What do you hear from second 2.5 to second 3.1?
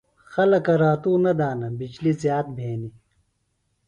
بھینیۡ۔